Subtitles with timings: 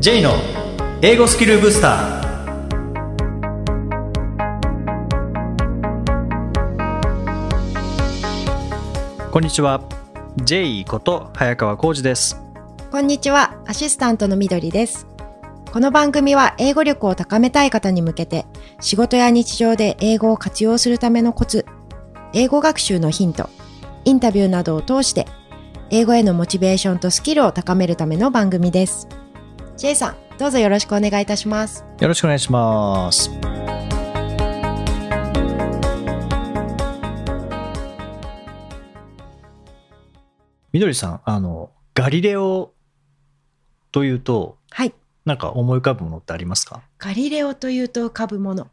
[0.00, 0.30] J の
[1.02, 2.28] 英語スキルブスター
[9.32, 9.82] こんにちは
[10.36, 12.40] J こと早川浩二です
[12.92, 15.08] こんにちは、アシスタントのみどりです。
[15.72, 18.46] この番組は英語力を高めたい方に向けて、
[18.80, 21.66] 仕事や日常で英語を活用するためのコツ、
[22.32, 23.50] 英語学習のヒント、
[24.04, 25.26] インタビューなどを通して、
[25.90, 29.08] 英語へのモチベーションとスキルを高めるための番組です。
[29.78, 31.84] J さん、どうぞよろしくお願いいたします。
[32.00, 33.30] よろしくお願いします
[40.72, 42.72] みどりさんあのガリレオ
[43.92, 44.92] というとはい。
[45.24, 46.82] なんか思い浮かぶものってありますか？
[46.98, 48.68] ガリレオというと浮かぶもの。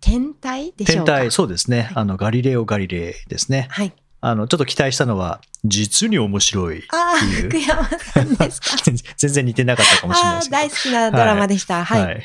[0.00, 1.12] 天体でしょ天うか？
[1.12, 3.92] 体そうですね、はいあのガリレオ・ガリレイですねはい。
[4.24, 8.76] あのちょっと期待したのは実に面白いっていう福山さんですか？
[9.18, 11.84] 全然似てなかったかもしれないですけど大好きなドラマでした。
[11.84, 12.02] はい。
[12.04, 12.22] はい、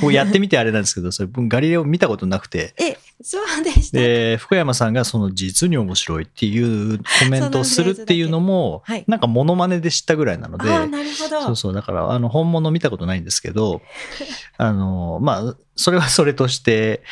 [0.00, 3.98] もうやってみてあれなんですけどそれ僕ガリレオ見たことなくてえ、そうでした。
[3.98, 11.42] で福山さんがその実に面白いっていうコメントをするっていうのもはいなんかモノマネで知ったぐらいなのでああ、なるほど。
[11.42, 13.82] そうそうだからあの本物見たことないんですけど
[14.56, 17.02] あのまあそれはそれとして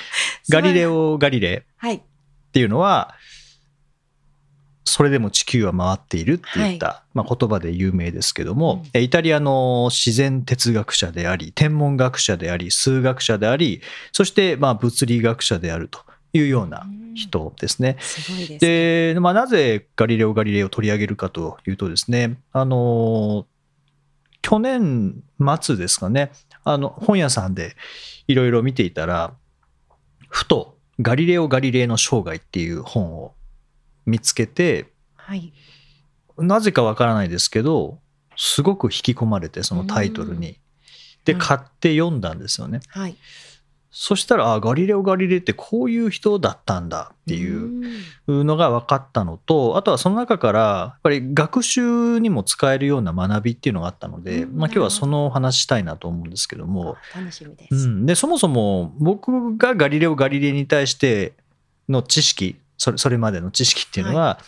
[0.49, 1.67] ガリレオ・ガリレ。
[1.85, 3.15] っていうのは
[4.85, 13.81] それでも地球は回っているって言った、まあ、言葉で有名ですけども、イタリアの自然哲学者であり天文学者であり数学者であり
[14.13, 16.01] そしてまあ物理学者であると
[16.33, 17.97] いうような人ですね。
[18.59, 23.47] で、まあ、なぜガリレオ・ガリレイを取り上げるかというとですねあの
[24.41, 25.23] 去年
[25.61, 26.33] 末ですかね
[26.65, 27.77] あの本屋さんで
[28.27, 29.35] いろいろ見ていたら
[30.29, 33.35] ふと「ガリレオ・ガリレイの生涯」っていう本を
[34.07, 34.87] 見つけて
[35.17, 35.53] はい。
[36.39, 37.99] なぜかわからないですけど
[38.37, 40.59] すごく引き込まれてそのタイトルに。
[41.25, 42.81] ではい買って読んだんですよね。
[42.89, 43.17] はい。
[43.95, 47.85] そしたらあガリレオ・ガリレイってこういう人だったんだっていう
[48.27, 57.87] うのが分かったのとあとはその中からやっぱり学習にも使えるような学びっていうのがあったので、うんまあ、今日はそのお話したいなと思うんですけども、あ楽しみでうす。
[57.87, 61.35] ん、でそもそも僕がガリレオ・ガリレイに対して
[61.87, 64.41] の知識それそれまでの知識っていうのは、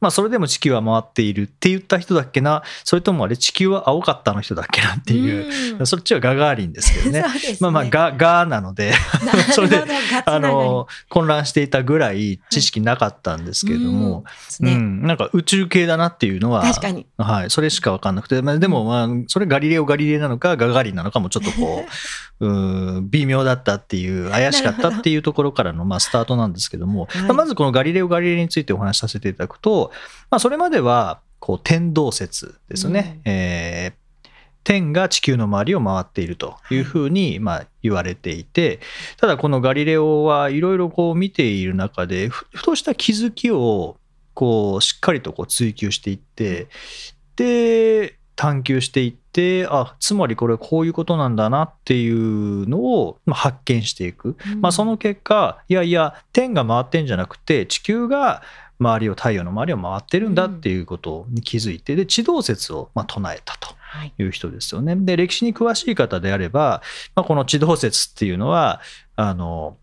[0.00, 2.62] まあ、それでも地球は回っているって言った人だっけな？
[2.84, 5.86] それともあれ地球は青かったの人だっけなっていう、うん。
[5.86, 7.22] そっちはガガーリンですけどね。
[7.22, 7.28] ね。
[7.60, 8.92] まあまあガガーなので。
[9.52, 9.84] それで
[10.24, 14.72] あの混乱していたぐらい知識なかったんですけれども、ですね。
[14.72, 17.06] うん、なんか宇宙系だなっていうのは確かに。
[17.16, 21.88] はい、それしか分かんなくて、まあ、でも、まあ、それガリレオ・ガリレイなのかガガーリンなのかもちょっとこう
[22.40, 27.22] うん微妙だったっていう怪しかったっていうところからのまあスタートなんですけども、はい。
[27.22, 29.87] まあまずこのガリレオ・ガリレイについてお話しさせていただくと、
[30.30, 33.20] まあ、それまではこう天動説ですよね。
[33.24, 34.08] えー
[34.64, 38.80] 天が地球の周りを回っているというふうにまあ言われていて、
[39.16, 43.96] ただこのガリレオはいろいろこう見ている中でふふとした気づきを
[44.34, 46.68] こうしっかりとこう追求していって
[47.36, 58.42] で探求していってあつまりこれこういうことなんだなっていうのをまあ発見していく、まあ、その結果いやいや天が回ってんじゃなくて地球が
[58.78, 63.76] 周りを太陽の周りを回ってるんだっていうことに気づいてで地動説をまあ唱えたと。
[63.90, 64.12] はい。
[64.18, 64.96] いう人ですよね。
[64.96, 66.82] で歴史に詳しい方であれば、
[67.14, 68.82] まあ、この地動説っていうのは
[69.16, 69.78] あの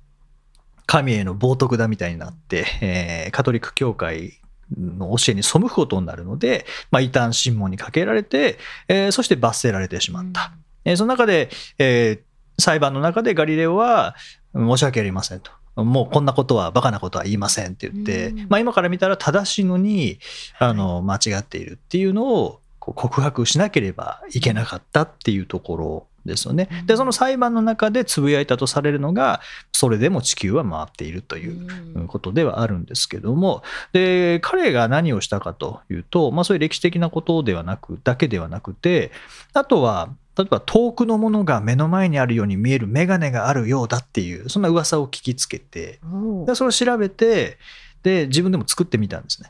[0.86, 4.40] 神への冒涜だみたいになって、えーカトリック教会
[4.78, 10.54] の教えに背くことになるので、まあ、異端審問にかけられて、えーそして罰せられてしまった。
[10.84, 14.16] えーその中で、えー裁判の中でガリレオは
[14.56, 15.52] 申し訳ありませんと。
[15.76, 18.48] もうこんなことはバカなことは言いませんって言って、うん。
[18.50, 20.20] まあ、今から見たら正しいのに
[20.60, 26.70] あの間違っているっていうのをこう告白しなければいけなかったっていうところですよね。
[26.86, 29.42] でその裁判の中でつぶやいたとされるのが
[29.72, 32.08] それでも地球は回っているといううん。
[32.08, 33.62] ことではあるんですけども。
[33.92, 39.12] で彼が何をしたかというと、まあ、そういう歴史的なことではなくだけではなくて
[39.54, 46.00] あとは例えば遠くのものが目の前にあるように見える眼鏡があるようだっていうそんな噂を聞きつけて
[46.46, 47.58] でそれを調べて
[48.04, 49.50] で自分でも作ってみたんですね。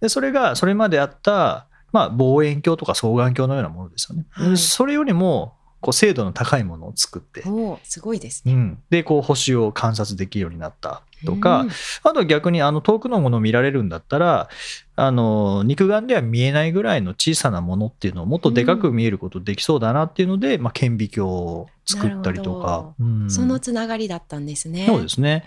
[0.00, 4.24] でそれがそれまであった、まあ、望遠鏡とか双眼鏡のようなものですよね。
[4.30, 7.44] はいそれよりもこう精度の高いものを作って、
[7.82, 8.54] すごいですね。
[8.54, 11.70] うん、でこう星を観察できるようになったとか、うん。
[12.04, 14.48] あとは逆にあの遠くのものを見られるんだったら
[14.96, 23.30] あの肉眼では見えないぐらいの小さなものっていうのをもっとでかく見えることできそうだなっていうので、まあ、顕微鏡を作ったりとか、うん。
[23.30, 24.86] そのつながりだったんですね。
[24.86, 25.44] そうですね。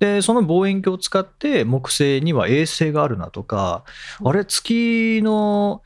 [0.00, 3.84] でその望遠鏡を使って木星には衛星があるなとか
[4.24, 5.82] あれ月の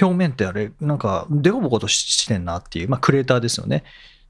[0.00, 3.84] 表面ってあれなんかデコボコとしてんなっていう、まあ、クレーターですよね。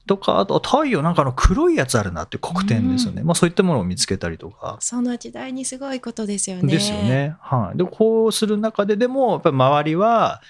[0.07, 4.77] とかあと太陽なんかの黒いやつあるなっていう黒点ですよね、まあ、そういったものを見つけたりとか。
[4.79, 6.71] その時代にすごいことですよね。
[6.71, 7.35] ですよね。
[7.41, 10.41] はい、でこうする中ででもやっぱり周りは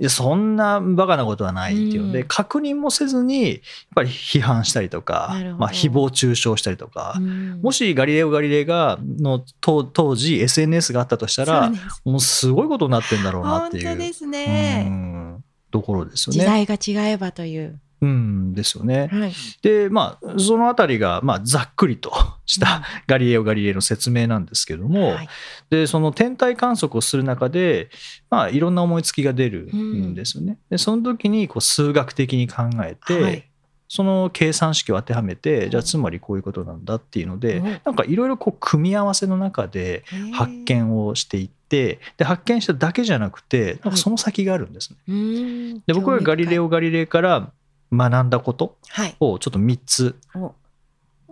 [0.00, 2.06] いやそんなバカなことはないっていう。
[2.06, 2.28] ので、うん。
[2.28, 3.60] 確認もせずにやっ
[3.94, 7.60] ぱり批判したりとかまあ、誹謗中傷したりとか、うん。
[7.62, 11.70] もしガリレオ・ガリレイがの当当時 SNS があったとしたら
[12.04, 13.86] もうすごいことになってんだろうなっていう。
[13.86, 14.86] 本当ですね。
[14.88, 15.44] うん。
[15.70, 16.44] ところですよ時ね。
[16.46, 17.78] 代が違えばという。
[18.02, 19.08] うんですよね。
[19.12, 19.32] はい。
[19.62, 22.12] でまあそのあたりが、まあ、ざっくりと
[22.44, 22.82] したうん。
[23.06, 25.28] ガリレオ・ガリレイの説明なんですけども、はい。
[25.70, 27.90] でその天体観測をする中で、
[28.28, 30.58] まあ、いろんな思いつきが出るんですよね。
[30.68, 33.48] でその時にこう数学的に考えて、はい。
[33.86, 35.70] その計算式を当てはめて、うん。
[35.70, 37.80] じゃあつまりこういうことなんだっていうので、うん。
[37.84, 40.02] なんかいろいろこう組み合わせの中で
[40.32, 45.82] 発見をしていってで発見しただけじゃなくてなんかその先があるんですね。
[45.86, 47.50] で僕がガリレオ・ガリレイから
[47.92, 49.14] 学んだことはい。
[49.20, 50.54] をちょっと3つお。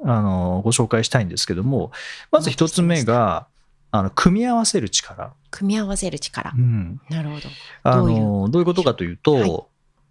[0.02, 1.92] あのご紹介したいんですけども
[2.30, 3.46] まず1つ目が
[3.90, 5.32] あの組み合わせる力。
[5.50, 6.52] 組み合わせる力。
[6.56, 6.60] う。
[6.60, 7.00] ん。
[7.10, 7.42] なるほど。
[7.82, 8.20] あどういう？
[8.20, 9.62] のどういうことかというと、はい。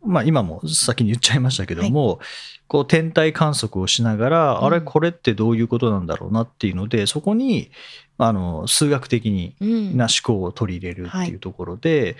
[0.06, 2.20] まあ、今も先に言っちゃいましたけども、
[2.68, 4.66] こう天体観測をしながら、うん。
[4.66, 7.72] あれこれってどういうことなんだろうなっていうのでそこに
[8.18, 9.98] あの数学的にうん。
[9.98, 12.16] な思考を取り入れるっていうところで,、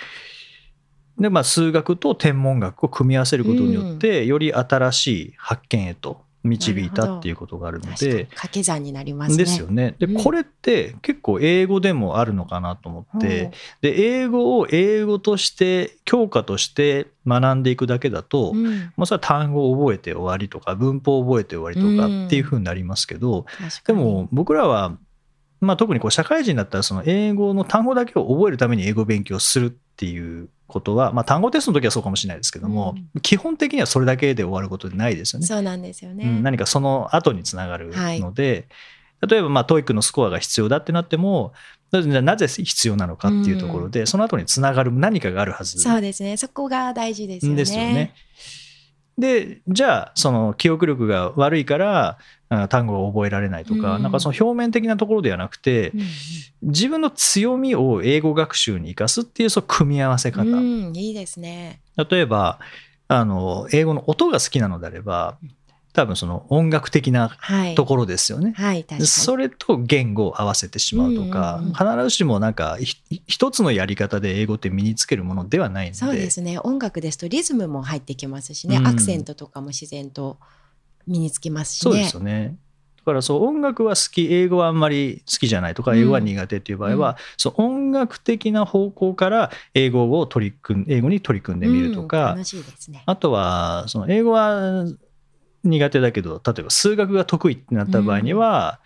[1.20, 8.26] でまあ、数学と天文学を組み合わせることによって、より新しい発見へと導いたっていうことがあるので。
[8.26, 9.38] 掛け算になりますね。
[9.38, 9.96] ですよね。
[10.00, 13.52] で、うんこれって結構英語でもあるのかなと思って、
[13.82, 24.98] で英語を英語として教科として学んでいくだけだと、ほううんもうそれは単語を覚えて終わりとか文法を覚えて終わりとかっていうふうになりますけど、確かにでも僕らは、
[25.62, 35.46] まあ、特にこう社会人だったらその英語の単語だけを覚えるために英語勉強するっていうことは、まあ、単語テストの時はそうかもしれないですけども、基本的にはそれだけで終わることでないですよね。
[35.48, 36.24] そうなんですよね。
[36.26, 38.68] うん、何かその後につながるので、
[39.28, 41.52] 例えばまあ TOEIC のスコアが必要だってなっても
[41.92, 46.38] じゃあなぜ必要なのかっていうところで、その後につながる何かがあるはずそうですね。
[46.38, 47.58] そこが大事ですよね。
[47.58, 48.14] ですよね。
[49.20, 52.18] でじゃあその記憶力が悪いから
[52.50, 54.04] あ単語が覚えられないとか、うん。
[54.04, 56.02] なんかその表面的なところではなくて、うん。
[56.72, 61.82] 自分の強みを英語学習に生かすっていうその組み合わせ方、うん、いいですね。
[61.96, 62.60] 例えば
[63.08, 65.38] あの英語の音が好きなのであれば
[65.92, 67.76] 多分その音楽的なはい。
[67.76, 68.54] ところですよね。
[68.56, 69.08] はい、確かに。
[69.08, 72.98] それと言語を合わせてしまうとか、うんうんうん必ずしもなんかひ
[73.28, 76.60] 一つのやり方で英語って身につけるものではないのでそうですね。
[76.60, 80.38] 音楽ですとリズムも入ってきますしね、うんアクセントとかも自然と
[81.08, 81.92] 身につきますしね。
[81.92, 82.56] そうですよね。
[82.98, 93.04] だからそう音楽は好き英語はあんまり好きじゃないとか英語は苦手っていう場合は、うんそう音楽的な方向から英語を取り組ん英語に取り組んでみるとうんか、楽しいですね。
[93.06, 94.86] あとはその英語は
[95.64, 98.80] 苦手だけど例えば数学が得意ってなった場合には、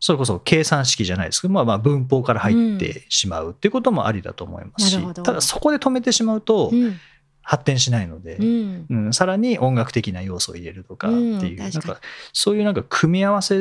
[0.00, 5.22] それこそ計算式じゃないですけど、まあ、まあ文法から入ってしまうっていうこともありだと思いますし、なるほど。
[5.22, 6.98] ただそこで止めてしまうとうん、
[7.42, 12.00] 発展しないので、うん、うん、さらに音楽的な要素を入れるとかっていう、うんなん確か
[12.32, 13.58] そういうなんか組み合わせ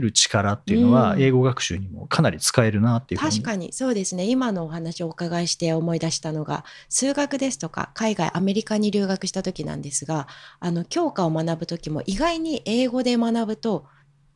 [0.00, 1.22] る力っていうのはうん。
[1.22, 4.24] 英語学習にもかなり使えるなっていう確かにそうですね。
[4.24, 10.28] 今のお話をお伺いして思い出したのが数学ですとか海外アメリカに留学した時なんですが
[10.60, 13.86] あの教科を学ぶ時も意外に英語で学ぶと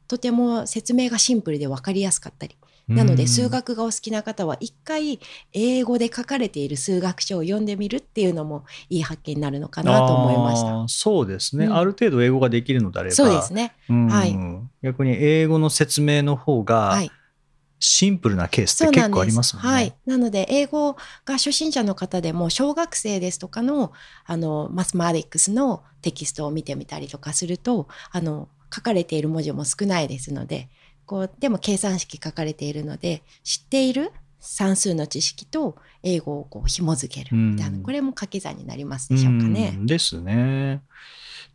[0.09, 2.57] とても説明がシンプルで分かりやすかったり
[2.95, 5.21] なので数学がお好きな方は一回
[5.53, 10.89] 英語で書かれている数学書を読んでみるっていうのもいい発見になるのかなと思いました。
[10.89, 13.75] そうですね、うんある程度英語ができるのであればそうですね。
[13.89, 14.37] うんはい
[14.83, 17.11] 逆に英語の説明の方がはい。
[17.83, 19.11] シンプルなケースって結。
[19.11, 19.71] 構ありますもんね。
[19.71, 19.95] はい。
[20.05, 20.93] なので、英語
[21.25, 23.93] が初心者の方でも、小学生ですとかの、
[24.27, 30.69] あの、マスマティックスのテキストを見てみたりとかすると、あの、書かれている文字も少ないですので、
[31.11, 35.75] こう、でも計算式書かれているので、知っている算数の知識と
[36.05, 37.37] 英語をこう紐付ける。
[37.37, 39.75] みたいな、うんこれも掛け算になりますでしょうかね。
[39.77, 39.81] う。
[39.81, 39.87] ん。
[39.87, 40.83] ですね。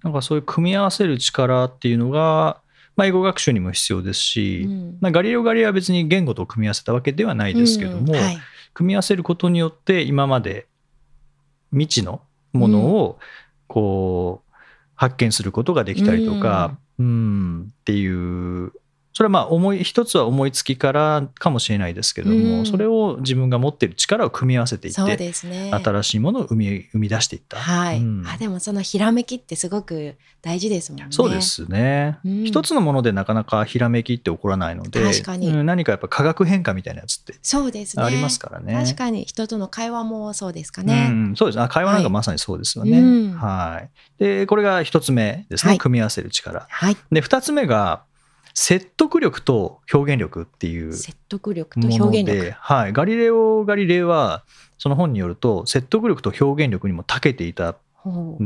[0.03, 2.59] なんかそういう組み合わせる力っていうのが、
[2.97, 4.97] まあ、英語学習にも必要ですし、うん。
[4.99, 8.19] まあ、ガリレオ・ガリレイは別に言語と組み合わせたわけではないですけども、うん。
[8.19, 8.37] はい。
[8.73, 10.67] 組み合わせることによって今まで
[11.71, 12.19] 未知の
[12.51, 13.19] ものを
[13.67, 14.53] こう
[14.95, 17.71] 発見することができたりとか、うん。
[17.71, 18.73] っていう
[19.15, 25.71] それはまあ思い一つは思いつきからかもしれないですけども、うんそれを自分が持っている力を組み合わせていってですね。
[25.71, 31.07] 新しいものを生み生み出していった、はい、うんあでもそのひらめきってすごく大事ですもんね。
[31.11, 31.39] そうで。
[31.39, 38.03] すね、うん一つのものでなかなかひらめきって起こらないので確かにうん何かやっぱ化学変化みたいなやつってそうですね。
[38.03, 38.73] ありますからね。
[38.73, 41.07] 確かに人との会話もそうですかうね。
[41.07, 42.99] ん、そうですあ会話なんかまさにそうですよね。
[42.99, 43.89] うんはい、
[44.21, 46.67] でこれが一つ目ですね、はい組み合わせる力。
[46.69, 46.97] はい。
[47.13, 48.03] で二つ目が
[48.55, 52.45] 説得力と表現力っていう説得力と表現力。
[52.45, 54.43] で、はい、ガリレオ・ガリレイは
[54.77, 57.77] その本によると説得力と表現力にも長けていたっ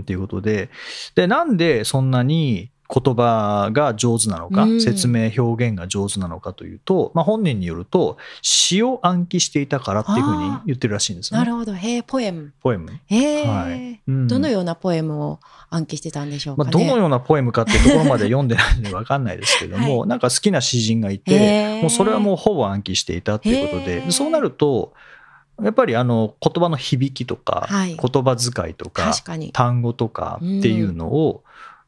[0.06, 0.70] ていうことで。
[1.13, 11.46] でなんでそんなに言葉が上手なのか、うん説明表現が上手なのかというと、まあ、本人によると詩を暗記していたからっていうふうに言ってるらしいんですよね。
[11.46, 11.74] なるほど。
[11.74, 12.53] へえ、ポエム。
[12.62, 16.86] ポエム、へえ、はいうんどのようなポエムを暗記してたんでしょうかまあ、ね。
[16.86, 24.93] どのようなポエムかっていうところまで読んでないので分かんないですけども、はなんか好きな詩人がいへてーもうそれはもうほぼ暗記していたっていうことでそうなると
[25.63, 29.51] やっぱりあの言葉の響きとか、はい言葉遣いとか確かに。
[29.51, 31.43] 単語とかっていうのを、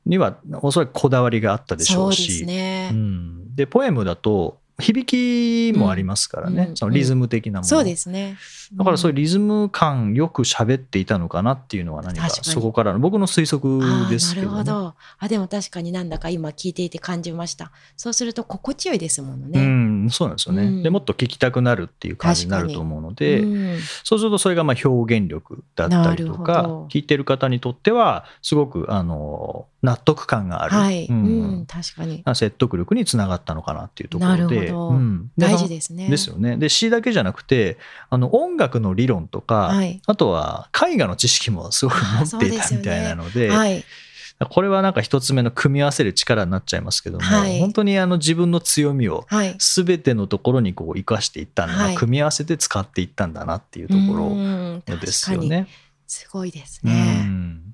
[0.06, 2.90] にはおそらくこだわりがあったでしょそうしすね。
[2.92, 8.38] うん、でポエムだと響きもありますからね、うんそのリズム的なもの、そうですね。
[8.74, 14.54] だからそういううリズム感よく喋っていたのかなっていうのは何かそこからの僕の推測ですけどね。
[14.54, 14.96] なるほど。
[15.20, 17.72] あ、でも確かになんだか今聞いていて感じました。
[17.96, 19.62] そうすると心地よいですものうね。
[19.62, 20.84] ん、そうなんですよね、うん。
[20.84, 23.80] でもっと聞きたくなるっていう感じになると思うので、うん。
[24.04, 32.24] そうするとそれがまあ表現力だったりとか聞いてる方にとってはすごくあの納得感がある、はい、ううんん、確かに。
[32.36, 34.74] 説得力につながったのかなっていうところで。
[35.38, 36.10] 大事ですね。
[36.10, 36.58] ですよね。
[36.58, 37.78] で詩だけじゃなくて
[38.10, 40.02] あの音楽の理論とか、はい。
[40.06, 43.84] あとは絵画の知識もすごく持っていたみたいなのではい。
[44.50, 49.56] これはなんか一つ目の組み合わせる力になっちゃいますけども、はい本当にあの自分の強みをはい。
[49.60, 55.68] 全てのところにこう生かしていったんだな、はい組み合わせて使っていったんだなっていうとこうんろですよね。
[56.08, 57.71] すごいですうね。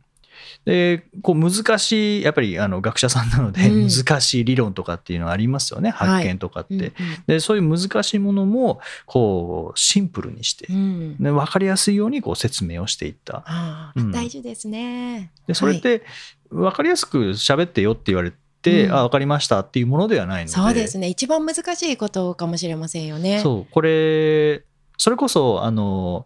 [0.67, 6.73] んでこう難しいやっぱりあの学者さんなのでうん難しい理論とかっていうのはありますよね、はい発見とかって。
[6.73, 6.91] うんうん
[7.27, 13.93] でそういう難しいものもこうシンプルにして、うんで分かりやすいようにこう説明をしていった。
[13.95, 15.31] うん大事ですね。
[15.47, 16.03] でそれっはいて
[16.49, 21.07] 分かりやすく喋ってよって言われて、うんあ分かりましたっていうものではないのでそうですね。
[21.07, 23.39] 一番難しいことかもしれませんよね。
[23.41, 24.63] そうこれ
[24.97, 26.25] それこそあの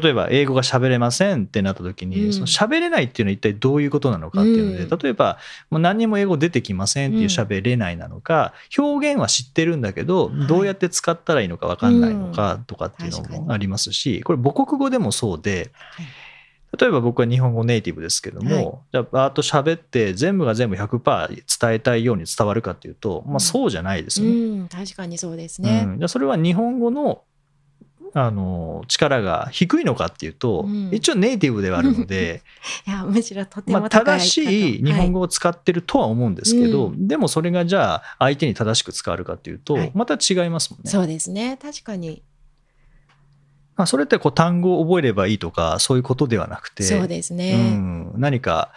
[0.00, 2.32] 例えば英語が喋れませんってなった時に、うん。
[2.32, 4.98] その喋れないっていうのは一体どういうことなのかっていうので、うん。
[4.98, 5.38] 例えば
[5.70, 10.46] もう何にも英語出てきませんっていう喋れないなのか、表現は知ってるんだけど、はい。
[10.46, 16.06] どうやって使ったらいいのか分かんないのかとかっていうのもありますしこれ母国語でもそうではい。
[16.78, 18.64] 例えば僕は日本語ネイティブですけども、はい。
[18.92, 24.34] じゃあバーッと喋って全部が全部100%伝えたいように伝わるかっていうと、まあ、そうじゃないですよね。
[24.34, 25.84] うん、確かにそうですね。
[25.86, 27.22] うん、じゃあそれは日本語の
[28.18, 32.42] あの力が低いのかっていうと、うん一応ネイティブではあるので、
[32.88, 35.24] いや、むしろとてまあ、も高い正しい日本語語。
[35.26, 40.90] を使ってるとは思うんですけど、うでもそれがじゃあ相手に正しく使われるかっていうと、はいまた違いますもんね。
[40.90, 41.58] そうですね。
[41.60, 42.22] 確かに。
[43.76, 47.74] まあ、それってこう単語を覚えればいいとかそういうことではなくてそうですうね。
[47.74, 48.72] ん、何か、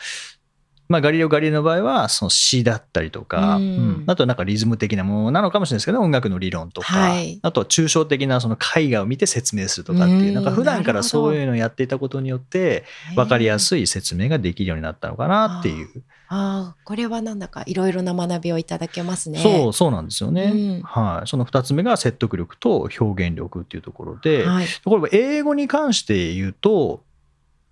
[0.90, 3.64] まあ、ガリレオ・ガリレイの場合はその詩だったりとか、うん。
[3.64, 4.04] うん。
[4.08, 7.40] あとはなんかリズム的なものなのかもしれないですけど音楽の理論とか、はい。
[7.44, 10.44] あとは抽象的なその絵画を見て説明するとかっていう、うんなん。
[10.44, 15.88] か普段からそういうのをやっていたことによって分かりやすい説明ができるようになったのかなっていう、
[16.28, 19.40] ああ、これはなんだかいろいろな学びをいただけますね。
[19.40, 20.82] そうそうなんですよね、うん。
[20.82, 24.66] はい、その2つ目が説得力と表現力っていうところで、はい。
[24.86, 27.04] これは英語に関して言うと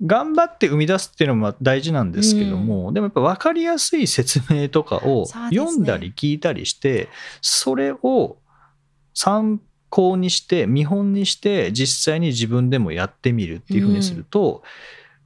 [0.06, 7.10] 頑張って生み出すっていうのも大事なんですけども、でもやっぱ分かりやすい説明とかを読んだり聞いたりして
[7.42, 8.38] そ,、れを
[9.14, 14.62] 参考にして見本にして実際に自分でもやってみるっていうふうにすると、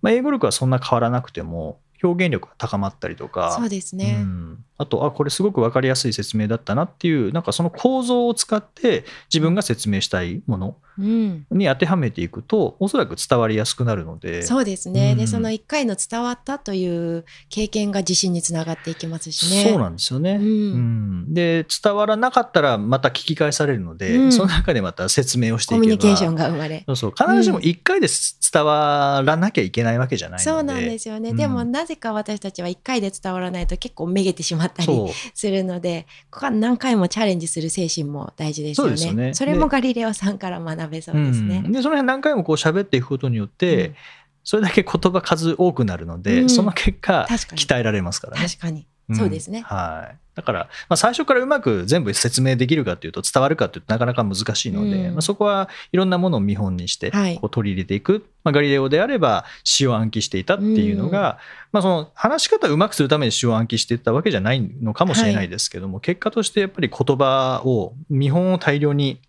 [0.01, 3.51] まあ、英語力はそんな変わらなくても表現力が高まったりとか。
[3.51, 4.19] そうですね。
[4.21, 11.45] うん、あとあこれすごく分かりやすい説明だったなっていうなんかその構造を使って自分が説明したいものうん。
[11.51, 15.15] に当てはめていくとおそらく伝わりやすくなるのでそうですね。
[15.15, 19.69] で、うんその一回の伝わったという経験が自信につながっていきますしね。
[19.69, 26.83] そうなんですよね、うんうんで伝わらなかったらまた聞き返されるので、うんその中でまた説明をしていけばコミュニケーションが生まれ。
[26.87, 28.07] そうそう必ずしも1回で
[28.51, 31.29] 伝わらなきゃいけないわけじゃないのでそうなんですよね。
[31.29, 38.97] うんでもなぜか私たちは一回で伝わらないと結構めげてしまったりするので、ここは何回もチャレンジする精神も大事ですよね。
[38.97, 41.63] そよねそれもガリレオさんから学べそうですね。
[41.65, 43.95] うんでその辺何回もこう喋っていくことによって、うん
[44.43, 48.47] それだけ言葉数多くなるので、うんその結果鍛えられますからね。
[48.47, 48.87] 確かに。
[49.11, 49.15] ん。
[49.15, 49.61] そうですね。
[49.61, 50.17] はい。
[50.33, 55.13] だから、まあ、最初からうまく全部説明できるかというと伝わるかというとなかなか難しいので、うん。
[55.13, 57.35] まあ、そこはいろんなものを見本にしてはい。
[57.35, 61.37] こう取り入れていく、まあ、ガリレオであれば詩を暗記していたっていうのが、
[61.71, 69.19] まあ、その話し方をうまくするために詩を暗記していったわけじゃないのかもしれないですけども、結果としてやっぱり言葉を見本を大量に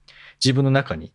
[0.43, 1.13] 自分の中に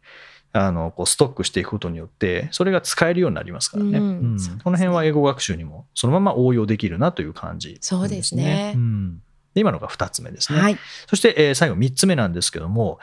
[0.53, 4.05] あのこうストックしていくことによってそれが使えるようになりますからね、うん。
[4.05, 4.37] うん。
[4.63, 8.73] この辺は英語学習にもそのまま応用できるなという感じそうですね。
[8.75, 9.21] うん。
[9.53, 10.59] で今のが2つ目ですね。
[10.59, 10.77] はい。
[11.07, 12.99] そして、えー最後3つ目なんですけども、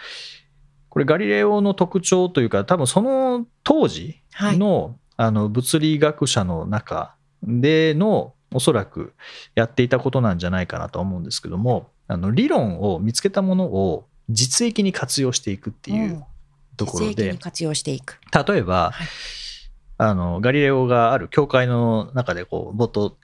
[0.88, 9.12] これガリレオの特徴というか、多分その当時の,、あの物理学者の中でのおそらく
[9.56, 16.24] やっていたことなんじゃないかなと思うんですけども、あの理論を見つけたものを実益に活用していくっていう
[16.76, 17.10] ところで。
[17.10, 18.18] 実益に、活用していく。
[18.46, 19.06] 例えば、はい。
[19.96, 23.16] あのガリレオがある教会の中でこうぼっと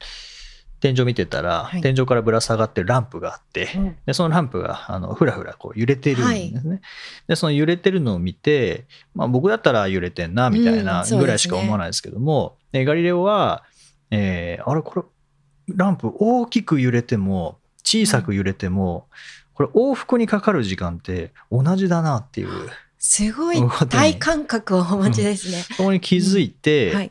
[0.78, 1.80] 天井見てたら、はい。
[1.80, 3.96] 天井からぶら下がってるランプがあって、うん。
[4.06, 6.80] でそのランプがあのふらふらこう揺れてるんですね、
[7.26, 13.64] でその揺れてるのを見て、まあ、僕だったら揺れてんなみたいなぐらいしか思わないですけども、でガリレオは、
[14.10, 15.02] えーあれこれ
[15.76, 19.08] ランプ大きく揺れても小さく揺れても、
[19.54, 22.48] これ往復にかかる時間って同じだなっていう
[23.00, 25.62] すごいそういうことに大感覚をお持ちですね。
[25.76, 27.10] そこに気づいて、はい。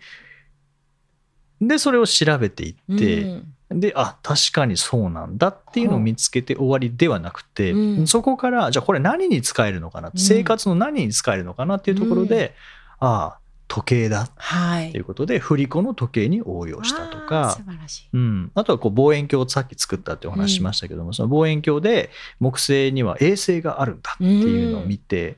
[1.59, 12.55] でそれを調べていって、うんであ確かにそうなんだっていうのを見つけて終わりではなくて、うんそこからじゃあこれ何に使えるのかな、うん生活の何に使えるのかなっていうところで、
[12.99, 14.89] ああ時計だはい。
[14.89, 17.63] っていうことで振り子の時計に応用したとか素。
[17.71, 18.09] 晴らしい。
[18.13, 25.37] うん、あとはこう望遠鏡をさっき作ったってお話ししましたけども、その望遠鏡で木星には衛星があるんだっていうのを見て、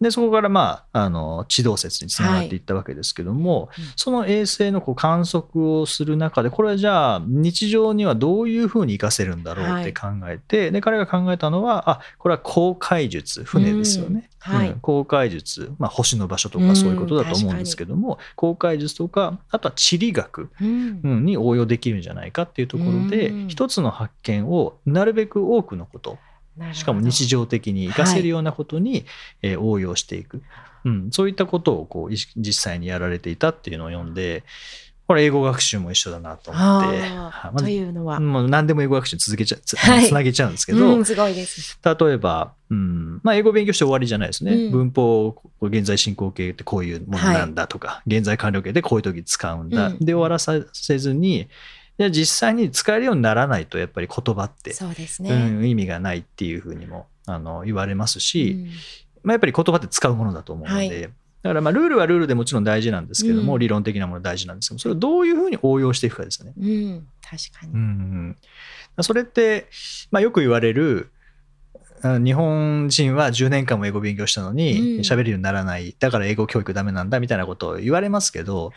[0.00, 3.80] でそこからまああの地動説につながっていったわけですけども、い。
[3.80, 3.88] うん。
[3.96, 14.58] その衛星のこう観測をする中でこれはじゃあ日常にはどういうふうに活かせるんだろうって考えて、で彼が考えたのはあこれは航海術船ですよね、うん。
[14.58, 14.70] はい。
[14.70, 14.80] うん。
[14.80, 21.00] 航海術、まあ、星の場所とかそういうことだと思うんですけども、航海術とかあとは地理学うん。
[21.02, 23.48] うんに応用できるんじゃないかっていうところで、うん。
[23.48, 26.18] 一つの発見をなるべく多くのこと
[26.72, 29.04] しかも日常的に活かせるようなことに、
[29.42, 30.42] えー応用していく、
[30.84, 34.44] うん、そういったことをこう実際にやられていたっていうのを読んで
[35.06, 37.62] これ英語学習も一緒だなと思って。
[37.62, 38.18] というのは。
[38.18, 40.06] もう何でも英語学習続けちゃつ, はい。
[40.08, 41.78] つなげちゃうんですけど、うん、すごいです。
[41.84, 43.20] 例えば、うん。
[43.22, 44.70] まあ、英語勉強して終わりじゃないですね、うん。
[44.72, 49.98] 文法現在進行形ってこういうものなんだとか、現在完了形でこういう時使うんだ、うん。
[50.00, 51.46] で終わらさせずに
[51.98, 55.30] じゃあ実際に使えるようにならないとやっぱり言葉って、そうですね。
[55.30, 58.66] うん、意味がないっていうふうにもあの言われますし、うん。
[59.22, 61.00] まあ、やっぱり言葉って使うものだと思うので、はい。
[61.02, 61.08] だ
[61.50, 63.58] からまあルールはルールでもちろん大事なんですけども、うん。
[63.58, 66.52] 理論的なもの大事なんですけどそれをどういうふうに応用していくかですよね。
[66.58, 67.72] うん、確かに。
[67.72, 68.36] うん
[69.00, 69.66] それって、
[70.10, 71.10] まあ、よく言われる
[72.02, 75.00] あ日本人は10年間も英語勉強したのにうん。
[75.00, 75.94] 喋、るようにならない。
[75.98, 78.72] だから英語教育ダメなんだみたいなことを言われますけど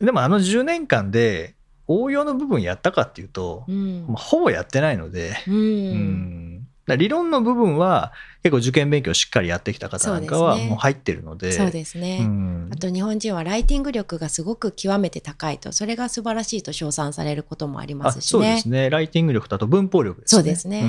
[0.00, 1.54] でもあの10年間で
[1.92, 4.06] 応用の部分やったかっていうと、うん。
[4.06, 5.54] まあほぼやってないので、うん。
[5.54, 5.58] う
[5.94, 6.59] ん
[6.96, 11.52] 理論の部分は結構受験勉強しっかりやってきた方なんかはもう入ってるので。
[11.52, 12.20] そうですね。
[12.22, 12.70] うん。
[12.72, 18.28] あと日本人はライティング力がすごく極めて高いとそれが素晴らしいと称賛されることもありまあすしね。
[18.30, 18.68] そうです。
[18.68, 18.88] ね。
[18.88, 20.38] ライティング力だと文法力ですね。
[20.38, 20.82] そうですね。
[20.82, 20.86] ん。
[20.86, 20.88] う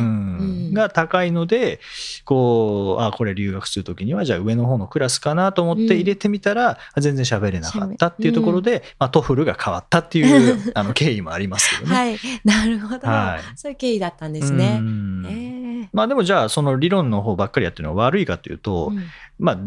[0.69, 0.73] ん。
[0.73, 1.81] が高いので、
[2.23, 11.97] こう、あ、これ留学するときには、じゃあ上の方のクラスかなと思って入れてみたら、あ全然喋れなかったっていうところで、まあ、 TOEFL が変わったっていう あの経緯もありますけどね。
[11.97, 13.57] はい、なるほど、はい。
[13.57, 14.77] そういう経緯だったんですね。
[14.79, 14.83] う。
[14.83, 15.25] ん。
[15.27, 15.60] ええ
[15.93, 19.03] まあでもじゃあその理論の方ばっかりやってるのは悪いかというと、うん。
[19.39, 19.57] まあ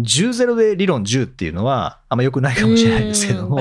[0.00, 3.58] 10ゼロで理論10っていうのはあんま良くないかもしれないですけども、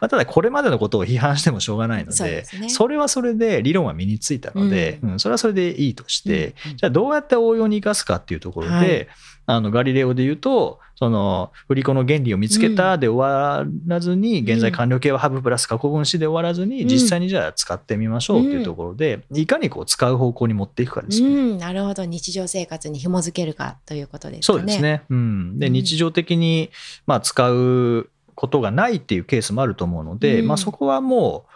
[0.00, 2.68] ただこれまでのことを批判してもしょうがないのでそね。
[2.68, 6.76] それはそれで理論は身についたので、ううんそれはそれでいいとして、うんうん。
[6.76, 9.08] じゃあどうやって応用に生かすかっていうところで、はい
[9.52, 16.88] あのガリレオで言うとその振り子の原理を見つけたで終わらずに、現在完了形はハブプラス過去分詞で終わらずに、うん。
[16.88, 21.34] 実際にじゃあ使ってみましょうっていうところで、いかにこう使う方向に持っていくかですよね。
[21.34, 22.04] うん、なるほど。
[22.04, 24.58] 日常生活に紐づけるかということですかね。
[24.60, 25.02] そうですね。
[25.10, 25.72] うん、でうん。
[25.72, 26.70] 日常的に、
[27.06, 30.46] まあ、使うことがないっていうケースもあると思うので、うん。
[30.46, 31.52] まあ、そこはもう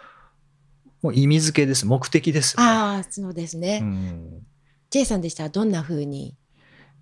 [1.03, 1.85] もう意味付けです。
[1.85, 3.79] 目的ですよね、ああそうですね。
[3.81, 4.41] うん。
[4.89, 6.35] J さんでしたらどんな風に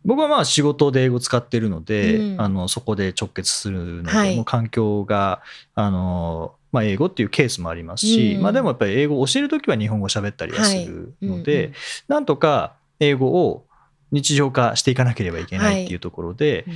[0.05, 2.41] 僕はまあ仕事で英語使ってるので、うん。
[2.41, 4.35] あのそこで直結するので、はい。
[4.35, 5.41] もう環境が
[5.73, 8.41] あの、まあ、英語っていうケースもありますし、うん。
[8.41, 11.63] まあ、でもやっぱり英語を教える時は日本語喋ったりはするので、はい。
[11.63, 11.73] うんうん。
[12.07, 13.65] なんとか英語を
[14.11, 16.73] 日常化していかなければいけないっていうところで、うん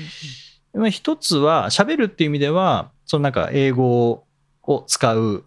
[0.75, 0.81] うん。
[0.81, 4.23] まあ、一つは喋るっていう意味ではそのなんか英語
[4.63, 5.43] を使う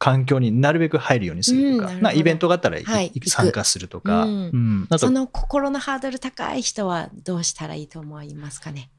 [0.00, 4.86] 環境になるべく入るようにするとか、うんなイベントがあったらいはい参加するとか、うん。
[4.88, 8.90] とその心のハードル高い人はどうしたらいいと思いますかね？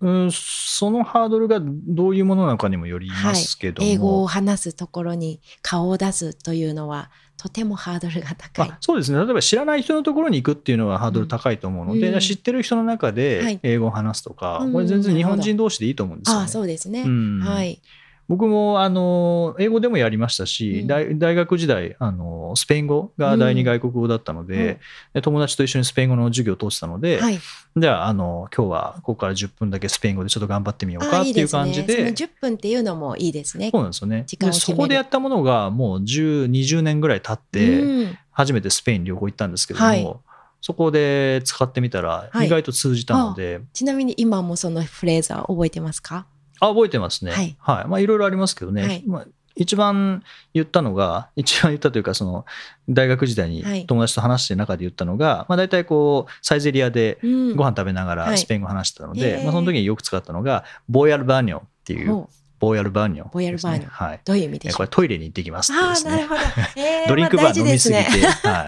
[0.00, 8.70] うん、そのハードルがどういうものなのかにもよりますけども、英語を話すところに顔を出すというのはとてもハードルが高い。
[8.70, 8.78] あ。
[8.80, 9.18] そうですね。
[9.18, 12.20] 例えば知らない人のところに行くっていうのはハードル高いと思うので、うん。
[12.20, 13.58] 知ってる人の中はでい。
[13.64, 16.42] 英語を話すとか、うんこれ全然日本人同士でいいと思うんですよね。
[16.42, 17.02] ああそうですね。
[17.02, 17.40] うん。
[17.40, 17.82] はい。
[18.30, 20.86] 僕もあの英語でもやりましたし、うん。
[20.86, 24.78] 大大学時代あのスペイン語が第二外国語だったので,、
[25.12, 27.40] で友達と一緒にスペイン語の授業を通ってたので、はい。
[27.76, 31.62] じゃああの今日はここから10分だけスペイン語でちょっと頑張ってみようあかっていうあいいですね。
[31.64, 31.96] 感じで。
[31.96, 33.70] その10分っていうのもいいですね。
[33.72, 34.24] そうなんですよね。
[34.52, 38.18] そこでやったものがもう10、20年ぐらい経って、うん。
[38.30, 40.16] 初めてスペイン旅行行ったんですけども、はい。
[40.60, 42.46] そこで使ってみたらはい。
[42.46, 46.26] 意外と通じたので、ちなみに今もそのフレーズは覚えてますか？
[46.60, 47.56] あ覚えてますね。
[47.58, 47.88] はい。
[47.88, 48.82] まあいろいろありますけどね。
[48.82, 49.04] はい。
[49.06, 50.22] まあ一番
[50.54, 52.46] 言ったのが、 一番言ったというか、その
[52.88, 53.86] 大学時代にはい。
[53.86, 57.56] 友達と話してる中で言ったのが、まあ大体こう、サイゼリアでうん。
[57.56, 58.30] ご飯食べながはい。
[58.32, 59.42] らスペイン語話してたので、へー。
[59.44, 62.26] まあその時によく使ったのが、ボイアルバーニョっていう
[62.60, 64.20] ボイアルバーニョね、ボイアルバーニョはい。
[64.24, 64.74] どういう意味でしょう？
[64.74, 66.10] えこれトイレに行ってきますってですね。
[66.10, 66.40] ああなるほど。
[66.76, 68.66] えー ドリンクバー飲みすすねて、は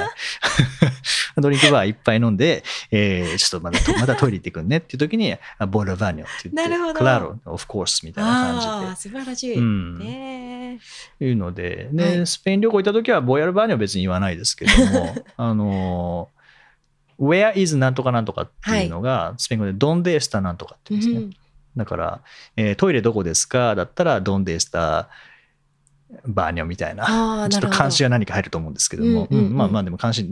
[1.36, 1.40] い。
[1.40, 9.34] ドリンクバーいっぱい飲んで、えー、ちょっとまだと まだトイレ行ってくんねっていう時に、あボイラーバーニョって言って、なるほどクラロ、オフコースみたいなあ感あ素晴らしい。
[9.36, 9.54] じで。
[9.56, 9.98] うん。
[9.98, 10.78] ね
[11.20, 16.28] いうので、ねはいスペイン旅行行った時はボイアルバーニョは別に言わないですけども、あの、
[17.20, 21.41] Where is なんとかなんとかっていうのが、スペイン語で Donde está なんとかってえ言うんですね。
[21.76, 22.20] だから、
[22.56, 23.74] えートイレどこですか？
[23.74, 25.08] だったら Donde está
[26.26, 27.48] バーニョみたいな。
[27.50, 27.68] ちょっと。
[27.70, 30.28] 監視が何か入ると思うんですけども、うんうんうんうんまあまあでも監視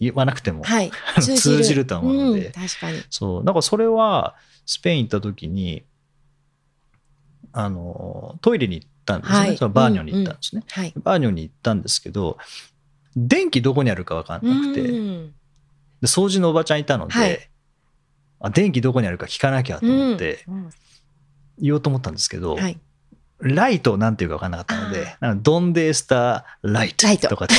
[0.00, 0.90] 言わなくても、はい。
[1.22, 3.00] 通じると思うのでん確かに。
[3.10, 4.34] そう、なんかそれは
[4.66, 5.84] スペイン行った時に、
[7.52, 9.38] あの、トイレに行ったんですね。
[9.38, 10.64] はいそのバーニョに行ったんですね。
[10.68, 10.92] はい。
[10.96, 12.36] バーニョに行ったんですけど、
[13.14, 15.34] 電気どこにあるか分かんなくて、でうん
[16.02, 17.50] 掃除のおばちゃんいたので、はい
[18.40, 20.70] あ電気どこにあるか聞かなきゃと思ってうん。
[21.58, 22.78] 言おうと思ったんですけど、はい。
[23.40, 27.54] ライトなんていうか分かんなかったのであ、なんかドンデースターライトとかって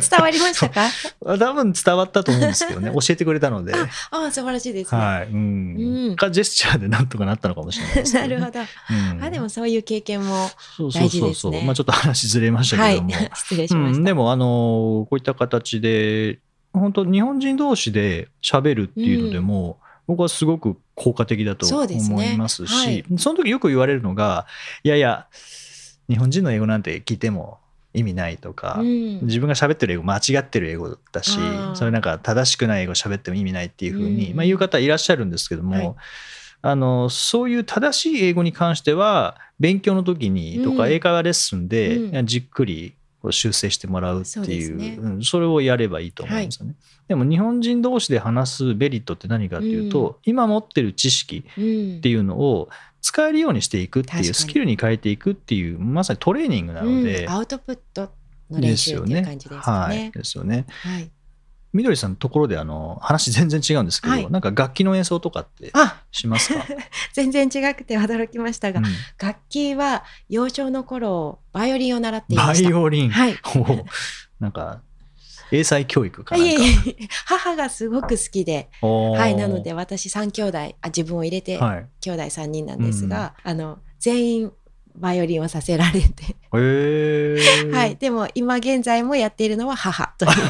[0.00, 0.88] 伝わりましたか？
[1.38, 5.00] 多分伝わったと思うんですけどね、 教えてくれたので、ああ素晴らしいですね。
[5.00, 6.08] はい、うん。
[6.08, 6.16] うん。
[6.16, 8.20] か、ジェスチャーでなんとかなったのかもしれないですね。
[8.26, 8.60] なるほど。
[8.60, 9.24] うん。
[9.24, 11.62] あでもそういう経験もそうそう大事ですね。
[11.64, 13.98] まあちょっと話ずれましたはいけども、失礼しました。
[13.98, 16.38] うん、でもあのこういった形で
[16.72, 19.78] 本当日本人同士で喋るっていうのでも、
[20.10, 23.04] 僕はすごく効果的だと思いますしはい。
[23.18, 24.46] その時よく言われるのが
[24.82, 25.28] いやいや
[26.08, 27.58] 日本人の英語なんて聞いても
[27.94, 29.20] 意味ないとか、うん。
[29.22, 31.38] 自分が喋ってる英語間違ってる英語だし
[31.74, 34.36] それなんか正しくない英語喋っても意味ないっていうふうに、うん。
[34.36, 35.94] まあ、言う方いらっしゃるんですけども、はい。
[36.62, 40.92] あのそういう正しい英語に関しては勉強の時にとかうん。
[40.92, 42.26] 英会話レッスンで、うん。
[42.26, 42.94] じっくり
[43.30, 44.96] 修正してもらうっていうすね。
[44.98, 46.74] うんそれをやればいいと思うんですよね。
[47.08, 51.96] でも日本人同士で話すメリットって何かっていうと、今持ってる知識うん。
[51.98, 52.68] っていうのを
[53.02, 57.30] 使えるようにしていくっていうスキルに変えていくっていうまさにトレーニングなので、うん。
[57.30, 58.10] アウトプット
[58.50, 59.96] の練習っていう感じですかはい。
[59.96, 60.10] ね。
[60.14, 60.64] ですよね。
[60.68, 61.10] はい。
[61.72, 64.30] みどりさんのところであの話全然違うんですけど、はい。
[64.30, 66.64] なんか楽器の演奏とかってあしますか、
[67.12, 68.86] 全然違くて驚きましたが、うん。
[69.18, 72.68] 楽器は幼少の頃バイオリンを習っていまバした。
[72.68, 73.36] イオリン、はい。
[74.40, 74.80] なんか
[75.52, 76.52] 英才教育かなんか。
[76.52, 81.86] いえいえ母がすごく好きで、はい、なので私3兄弟あ自分を入れてはい。
[82.00, 84.52] 兄弟3人なんですが、あの全員
[85.00, 90.30] バイオリンをさせられて、はい、でも今現在もやっているのは母という。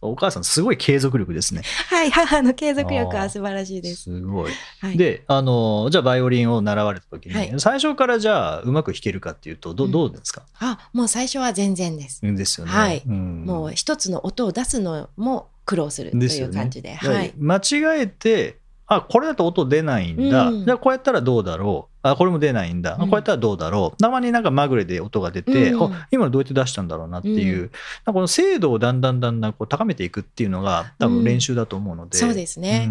[0.00, 1.62] お母さんすごい継続力ですね。
[1.88, 2.10] はい。
[2.12, 4.04] 母の継続力は素晴らしいです。
[4.04, 4.52] すごい。
[4.80, 7.54] はい、であのじゃあバイオリンを習われた時に、はい。
[7.58, 9.90] 最初からじゃあうまく弾けるかっていうとど,、うん。
[9.90, 10.42] どうですか？
[10.60, 12.20] あもう最初は全然です。
[12.22, 13.02] ですよね、はい。
[13.04, 13.44] うん。
[13.44, 18.58] もう一つの音を出すのも苦労するという感じで、だからはい、間違えて
[18.90, 20.64] あこれだと音出ないんだ、うん。
[20.64, 21.94] じゃあこうやったらどうだろう。
[22.02, 23.10] あこれも出ないんだ、あうん。
[23.10, 23.96] こうやったらどうだろう。
[23.98, 25.92] たまになんかまぐれで音が出て、うん。
[25.92, 27.70] あ今のどうやって出したんだろうなっていう、
[28.06, 28.14] うん。
[28.14, 32.88] この精度をだんだんだんだんこう高めていくっていうのが多分練習だと思うので、そうですね。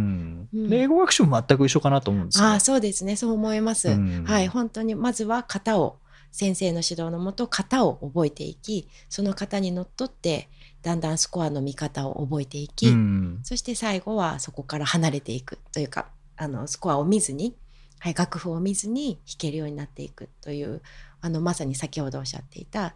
[0.53, 2.45] で英語学習も全く一緒かなと思うんですよ。
[2.45, 3.15] ああそうですね。
[3.15, 3.89] そう思います。
[3.89, 4.23] うん。
[4.23, 5.97] はい本当にまずは型を
[6.31, 10.49] 先生の指導のもと型を覚えていきその型にのっとって
[10.87, 13.39] だんだんスコアの見方を覚えていき、うん。
[13.43, 17.57] そして最後はそこから離れていくというかあのスコアを見ずに、
[17.99, 20.81] はい、楽譜を見ずに弾けるようになっていくという
[21.19, 22.95] あのまさに先ほどおっしゃっていた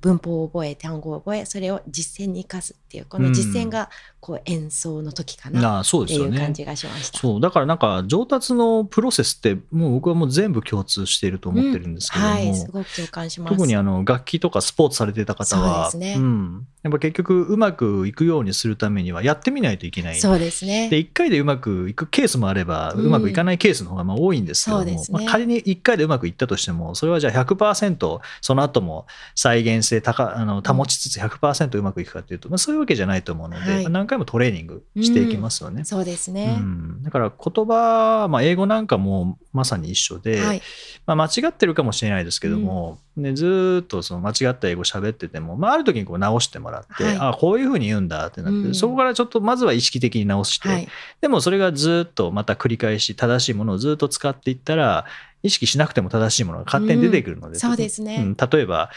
[0.00, 6.14] 文法を覚え単語を覚えそれを実践に生かすっていうこの実践がこう演奏の時かなあそうって。
[6.14, 7.18] いう感じがしました。
[7.18, 13.56] そうだからなんか上達のプロセスってもう僕はもう全部共通していると思ってるんですけども、うんはい、すごく共感します。
[13.56, 20.16] 特にあの楽器とかスポーツされてた方はそうですねん、やっぱ結局うまくいくようにするためにはやってみないといけない。
[20.16, 20.88] そうですね。
[20.88, 35.84] で1回でうまくいくケースもあれば、ううんまくいかないケースの方がまあ多いんですけども、そうですねまあ、仮に1回でうまくいったとしてもそれはじゃあ100%その後も再現性高あの保ちつつ100%うまくいくかというと、まあ、そういうわけじゃないと思うので、はいまあ何回もトレーニングしていきますよね。
[35.84, 36.56] そうですうね。
[36.56, 40.62] ん、だから言葉、まあ、英語なんかもまさに一緒で、はい。
[41.06, 47.16] まあ、間違ってるかもしれないですけども、ね、ずーっとその間違った英語喋ってても、まあ、ある時にこう直してもらって、はい。
[47.18, 48.74] あこういうふうに言うんだってなって、うん。
[48.74, 50.88] そこからちょっとまずは意識的に直して、はい。
[51.20, 55.04] でもそれがずーっとまた繰り返し正しいものをずーっと使っていったら
[55.42, 58.18] 意識しなくても正しいものが勝手に出てくるので、うんそうですね。
[58.18, 58.90] ん例えば、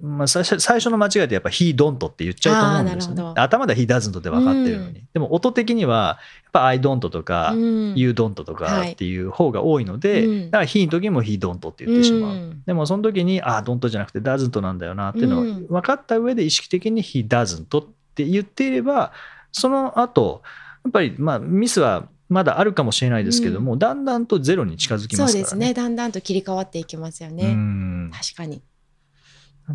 [0.00, 3.40] まあ、最初最初の間違いでやっぱ「he don't」って言っちゃうと思うんですよ、ね。
[3.40, 6.18] 頭では「he doesn't」って分かってるのに、でも音的には
[6.52, 12.34] ぱ「I don't」とか、うん、You don't とかっていう方が多いので、うんだから He の時も He don't って言ってしまう。
[12.34, 19.12] うんでもその時に、あ、don't じゃなくて doesn't なんだよなっていうのをうん分かった上で意識的に He doesn't って言っていれば、
[19.50, 20.42] その後、
[20.84, 25.32] やっぱりまあミスはまだあるかもしれないですけども、だんだんとゼロに近づきますからね。
[25.32, 25.74] そうですね。
[25.74, 27.52] だんだんと切り替わっていきますようね。
[27.52, 28.62] ん確かに。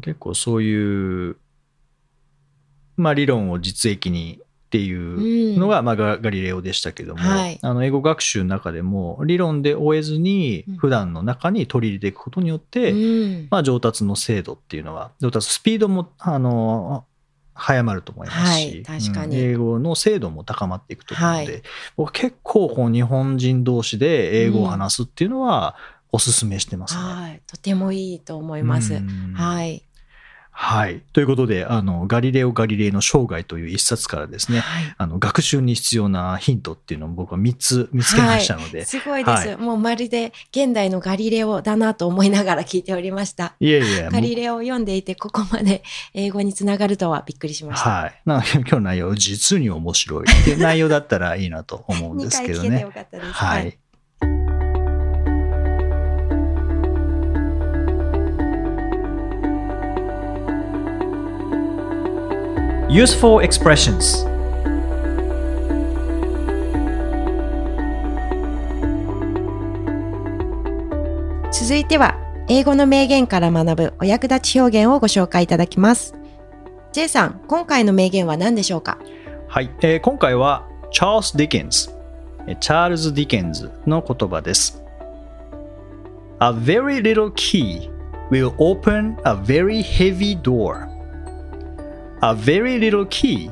[0.01, 1.37] 結構そういう、
[2.97, 4.41] まあ、理論を実益に
[4.77, 7.59] っていうのが、まあ、ガガリレオでしたけども、はい。
[7.61, 10.77] あの英語学習の中でも理論で終えずにうん。
[10.77, 13.47] 普段の中に取り入れていくことによって、うん。
[13.49, 17.05] まあ、上達の精度っていうのは上達スピードもあの
[17.53, 19.37] 早まると思いますし、はい確かに。
[19.37, 19.51] うん。
[19.51, 21.61] 英語の精度も高まっていくと思うので、はい。
[21.95, 25.75] 僕結構こう日本人同士で英語を話すっていうのは
[26.11, 27.01] おすすめしてますね。
[27.01, 27.41] はい。
[27.47, 28.93] とてもいいと思います。
[28.93, 29.33] うん。
[29.33, 29.83] はい。
[30.59, 31.03] はい。
[31.13, 43.53] ということで、あの、ガリレオ・ガリレイの生涯という一冊からですね、はいあの、学習に必要なヒントっていうのを僕は3つ見つけましたので、すごいです、はいもうまるで現代のガリレオだなと思いながら聞いておりました。
[43.59, 45.83] い、えいえ、ガリレオを読んでいてここまで
[46.15, 47.89] 英語につながるとはびっくりしました。
[47.91, 48.21] はい。
[48.25, 52.81] なので今日の内容、実に面白いっていう内容だったらいいなと思うん2です 回聞けてけどね。
[52.81, 53.31] よかったです。
[53.31, 53.59] は。
[53.59, 53.77] い。
[62.89, 64.25] Useful expressions
[71.51, 72.15] 続いては
[72.47, 76.15] 英語の名言から学ぶお役立ち表現をご紹介いただきます。
[76.93, 78.97] J さん、今回の名言は何でしょうか？
[79.49, 81.89] はい、えー今回はチャールズ・ディケンズ、
[82.47, 84.81] えーチャールズ・ディケンズの言葉です。
[86.39, 87.91] A very little key
[88.31, 90.87] will open a very heavy door.
[92.21, 93.51] A very little key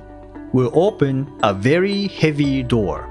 [0.54, 3.04] will open a very heavy door.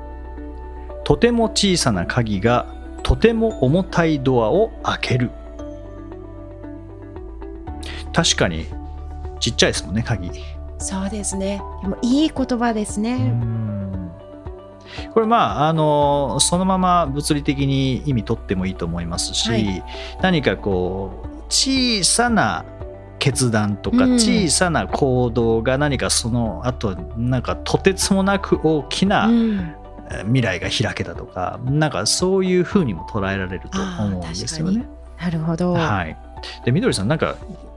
[1.04, 2.66] とても小さな鍵が
[3.02, 5.30] とても重たいドアを開ける。
[8.12, 8.66] 確かに
[9.40, 10.30] ちっちゃいですもんね、鍵。
[10.78, 11.60] そうですね。
[11.82, 13.34] でもいい言葉ですね。
[15.12, 19.84] これまああのそのまま物理的に意味取ってもいいと思いますし、はい
[20.20, 22.64] 何かこう小さな
[23.24, 24.12] 決断とかうん。
[24.16, 29.30] 小さな行動が何かその後なんかとてつもなく大きな
[30.26, 34.86] 未来が開けたとかなんかそういうふうにも捉えられると思うんですよね。
[35.18, 35.72] なるほど。
[35.72, 36.18] はい、
[36.66, 37.36] でみどりさんなんか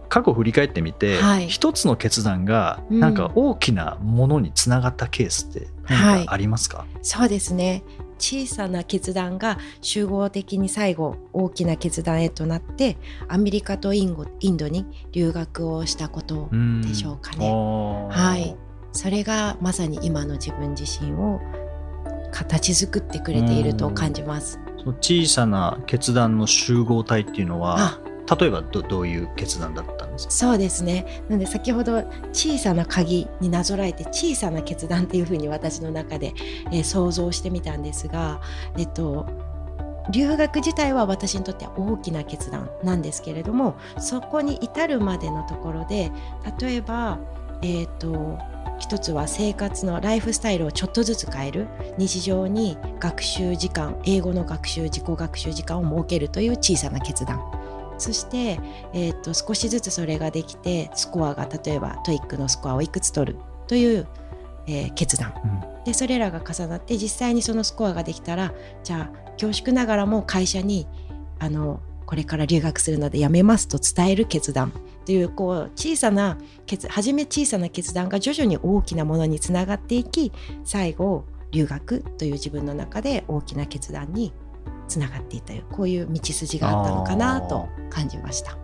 [0.09, 1.47] 過去を振り返ってみて、はい。
[1.47, 2.99] 一つの決断がうん。
[2.99, 7.83] なんか大きなものにつながったケースって何かありますか、そうですね。
[8.17, 17.49] 小さな決断が集合的に最後大きな決断へとなってアメリカとインゴインドに留学をしたことうんでしょうかね。
[17.49, 18.55] はい。
[18.91, 21.39] それがまさに今の自分自身を
[22.31, 24.59] 形作ってくれていると感じます。
[25.01, 27.99] 小さな決断の集合体っていうのはあ
[28.39, 30.31] 例えばどどういう決断だったんですか？
[30.31, 31.23] そうですね。
[31.29, 36.33] なので先ほど小さな鍵になぞらえて小さな決断っていうふうに私の中で、
[36.71, 38.41] えー想像してみたんですが、
[38.77, 39.25] えっと、
[40.11, 46.11] 留学自体は私にとっては大きな決断なんですけれどもそこに至るまでのところで
[46.59, 47.19] 例えば、
[47.61, 48.37] えっと
[48.79, 51.67] 一つは生活のライフスタイルをちょっとずつ変える。
[51.97, 57.41] 日常に学習時間英語の学習自己学習時間を設けるという小さな決断。
[57.97, 58.59] そして、
[58.93, 64.07] えー、と少しずつそれができてスコアが例えば TOEIC のスコアをいくつ取るという、
[64.67, 65.33] えー決断。
[65.85, 70.85] でそれらが重なって実際にそのスコアができたらじゃあ恐縮ながらも会社に
[71.39, 80.33] あのこれから留学するので辞めますと伝える決断っていうこう小さな決初め小さな決断が徐々に大きなものにつながっていき
[80.65, 84.33] 最後留学という自分の中で大きな決断に
[84.87, 88.57] つながっていたこういう道筋があったのかなと感じました。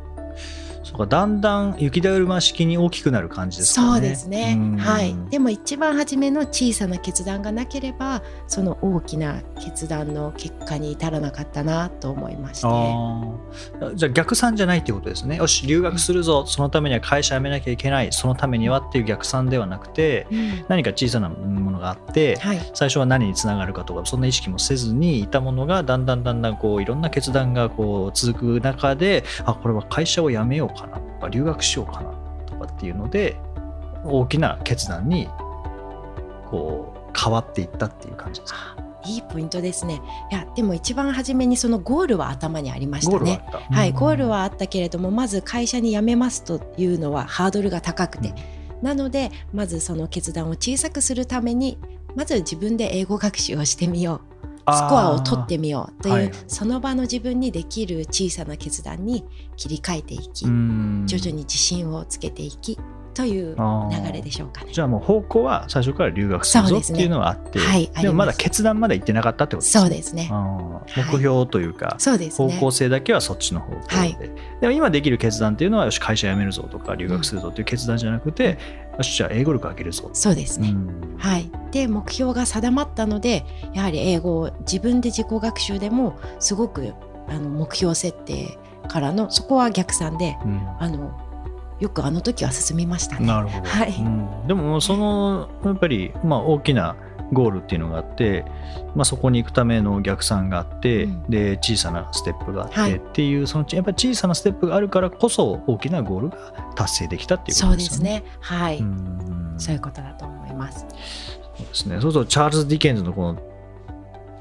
[0.84, 3.88] そうかだんだん雪だるま式に大きくなる感じですかね。
[3.92, 4.56] そうですね。
[4.58, 4.78] うん。
[4.78, 5.16] はい。
[5.30, 13.96] でも一番初めの小さな決断がなければその大きな決断の結果に至らなかったなと思いまして。
[13.96, 15.38] じゃあ逆算じゃないっていうことですね。
[15.38, 18.10] よし留学するぞ、そのためには会社辞めなきゃいけない。
[18.12, 20.66] そのためにはっていう逆算ではなくてうん。
[20.68, 22.72] 何か小さなものがあってはい。
[22.74, 32.14] 最初は何につながるかとかそんな意識もせずにいたものがだんだんだんだんこういろんな決断がこう続く中であこれは会社を辞めようかなとか留学しようかな
[32.46, 33.36] とかっていうので
[34.04, 35.28] 大きな決断に
[36.50, 38.54] こう変わっていったっていう感じです。
[38.54, 38.76] か。
[38.78, 40.02] あいいポイントですね。
[40.32, 43.20] いやでも一番初めにそのゴールは頭にありましたね。
[43.20, 43.76] ルはた。
[43.76, 48.34] はい、ゴールははあったけれどもまず会社に辞めますというのはハードルが高くて、
[48.82, 51.78] なのでまずその決断を小さくするために
[52.16, 54.33] まず自分で英語学習をしてみよう。
[54.33, 54.33] ス
[54.66, 56.32] コアを取ってみようという、はい。
[56.48, 59.26] その場の自分にできる小さな決断に
[59.58, 62.78] 切り替えていき、徐徐々に自信をつけていき
[63.14, 64.72] という流れでしょうかね。
[64.74, 69.82] じゃあもう方向は最初から留学するぞっていうのはあって、はいでもまだ決断まで行ってなかったってことですね。
[69.82, 70.32] そうですね。
[70.98, 72.54] 目標というか、そうですね。
[72.54, 74.18] 方向性だけはそっちの方向で、はい。
[74.62, 78.58] でも今できる決断っていうのはよし会社辞めるぞとか留学するぞっていう決断じゃなくて、
[78.98, 80.70] よしじゃあ英語力上げるぞ、そうですね。
[80.70, 81.18] うん。
[81.18, 86.94] はい、で目標が定まったのでやはり英語を自分で自己学習でもすごく
[87.28, 90.62] あの目標設定からのそこは逆算でうん。
[90.80, 91.18] あの
[91.84, 93.28] よくあの時は進みましたね。
[93.28, 96.96] なるほど、はいうんでもそのやっぱり、まあ、大きな
[97.34, 98.46] ゴールっていうのがあって、
[98.96, 106.38] まあ、そこに行くための逆算があって、うんで小さなステップがあって、はいっていうそのやっぱり小さなステップがあるからこそ大きなゴールが
[106.76, 108.24] 達成できたっていうこそうでとですよね。
[108.24, 108.32] すね。
[108.40, 110.86] はい、うんそういうことだと思います。
[111.58, 112.00] そうですね。
[112.02, 113.53] そうすると、チャールズ・ディケンズのこの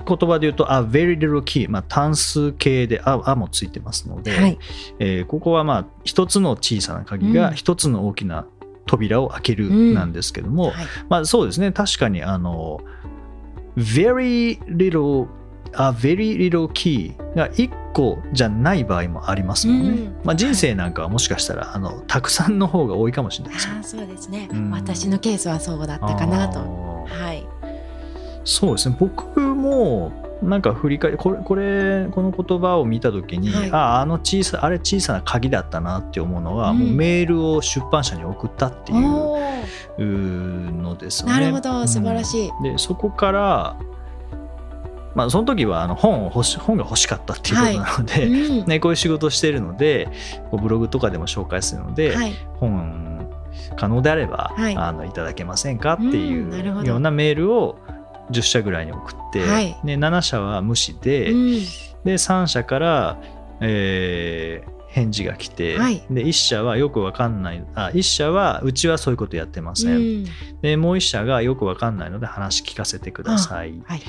[0.07, 4.59] 言葉で言うと、a very little key、まあ、単数形でああもついてますので、はい、
[4.99, 7.55] えーここはまあ一つの小さな鍵がうん。
[7.55, 8.47] 一つの大きな
[8.87, 9.95] 扉を開けるうん。
[9.95, 10.75] なんですけども、はい、
[11.09, 12.81] まあそうですね、確かにあの、
[13.77, 15.29] very little,
[15.75, 19.89] a very little key が1個じゃない場合もありますもんね。
[19.89, 20.21] うん。
[20.25, 23.69] まあ、人生なんかはもしかしたら、あのたくさんの方が多いかもしれないです。
[23.69, 24.71] よああそうですね、うん。
[24.71, 26.61] 私のケースはそうだったかなと。
[27.09, 27.47] はい、
[28.45, 28.97] そうですね。
[28.99, 33.71] 僕もなんか振り返りこれこれこの言葉を見た時に、はい。
[33.71, 36.79] あああの小さあれ小さな鍵だったなって思うのは、うん。
[36.79, 41.33] もうメールを出版社に送ったっていうのですよね。
[41.33, 42.49] なるほど素晴らしい。
[42.49, 43.77] うんでそこから
[45.15, 48.67] まあその時はあの本を欲し本が欲しかったっていうことなので、うん。
[48.67, 50.09] ね、こういう仕事をしているので
[50.51, 53.29] ブログとかでも紹介するので、はい、本
[53.77, 54.77] 可能であれば、はい。
[54.77, 57.79] あのいただけませんかっていうようなメールを
[58.33, 59.79] 10社ぐらいに送って、はい。
[59.85, 61.53] で7社は無視で,、うん。
[62.05, 63.23] で3社から、
[63.61, 66.05] えー返事が来て、はい。
[66.11, 70.25] で1社はよくわかんないあ1社はうちはそういうことやってません、うん。
[70.61, 74.03] でもう1社がよくわかんないので話聞かせてください、はい、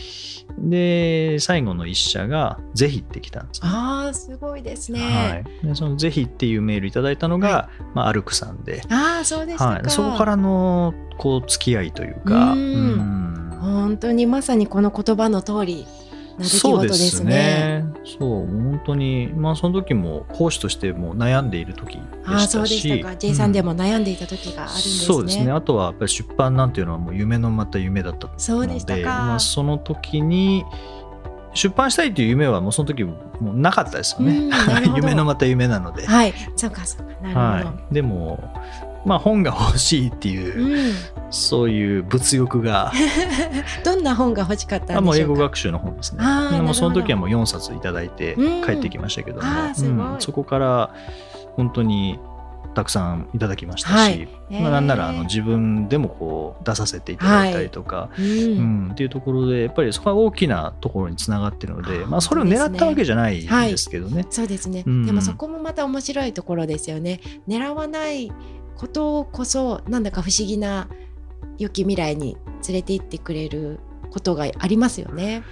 [0.57, 3.69] で最後の1社がぜひって来たんですね。
[3.71, 4.99] ああすごいですね。
[4.99, 12.59] はい、でそのぜひっていうメールいただいたのが、まあ、アルクさんで、ああそうでしはい、そこからのこう付き合いというか、うん。
[12.59, 15.87] うん本当にまさにこの言葉の通り
[16.37, 16.93] な出来事ですね。
[16.93, 17.85] そうですね。
[18.19, 22.87] そう、本当に、まあ、その時も講師としても悩んでいる時でああそうしたし。
[22.89, 23.15] でしたか。
[23.15, 25.05] J さんでもも悩んでいた時があるんですね。
[25.05, 25.51] そうですね。
[25.51, 30.65] あとはやっぱり出版なんていうのはもう夢のまた夢だったので、そうでしたかまあ、その時に
[31.53, 34.49] 出版したいという夢はもうその時もうなかったですよね。
[34.95, 36.05] 夢のまた夢なので。
[36.05, 37.39] はい、そうかそうかなるほど。
[37.39, 38.43] はい、でも、
[39.05, 40.93] まあ、本が欲しいっていう、うん、
[41.29, 42.91] そういう物欲が。
[43.83, 44.99] どんな本が欲しかったんでしょうか？
[44.99, 46.19] あもう英語学習の本ですね。
[46.21, 46.63] あーなるほど。
[46.63, 48.65] もうその時はもう4冊いただいてうん。
[48.65, 49.91] 帰ってきましたけども、あーすごい。
[49.91, 50.21] うん。
[50.21, 50.93] そこから
[51.55, 52.19] 本当に
[52.73, 54.27] たくさんいただきましたし、はい。
[54.49, 58.25] まあ、なんならあの自分でもこう出させていただいたりとか、うん。
[58.25, 58.29] う
[58.87, 58.89] ん。
[58.93, 64.25] っていうところでやっぱりそこは大きなところにつながってるのでまあ、それを狙ったわけじゃないんはいですけどね。
[64.29, 65.05] そうですね、うん。
[65.05, 67.19] でもそこもまた面白いところですよね。
[67.47, 68.31] 狙わない
[68.77, 70.87] ことこそなんだか不思議な
[71.57, 73.79] 良き未来に連れて行ってくれる
[74.11, 75.43] ことがありますよね。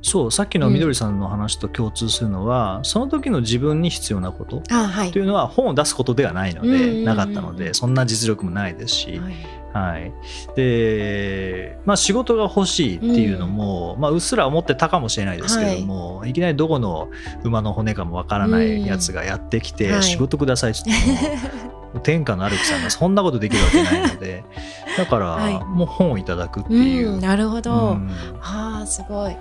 [0.00, 5.10] そうさっきのみどりさんの話と共通するのは、その時の自分に必要なことあはい。
[5.12, 9.58] というのは本を出すことではないので、うんうんうんなかったのでそんな実力もないですし、はい。
[9.72, 10.12] はい、
[10.56, 17.10] で、まあ、仕事が欲しいっていうのも、まあ、うっすら思ってたかもしれないですけども、い、きなりどこの
[17.44, 20.02] 馬の骨かもわからないやつがやってきて、はい。
[20.02, 21.72] 仕事くださいって言っても、
[22.02, 24.44] 天下の歩きさんがそんなことできるわけないので
[24.96, 25.64] だから、はい。
[25.64, 27.14] もう本をいただくっていう。
[27.14, 27.70] うん、なるほど。
[27.72, 28.10] うん。
[28.40, 29.36] はあ、すごい。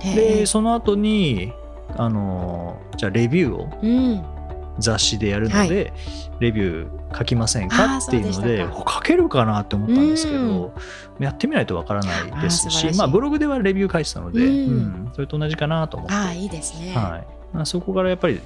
[0.00, 1.52] へでえその後に
[1.96, 4.22] あのじゃあレビューをうん、
[4.78, 5.92] 雑誌でやるので、
[6.38, 10.48] レビュー書きませんあかーっていうので書けるかなって思ったんですけうん。
[10.48, 10.74] ど
[11.18, 14.52] やってみないとわからないですしまあ、ブログではレビュー書いてたので、うん。
[14.52, 14.54] う
[15.08, 15.10] ん。
[15.12, 16.92] それと同じかなと思って、ああ、いいですね。
[16.94, 17.26] はい。
[17.52, 18.40] まあ、そこからやっぱり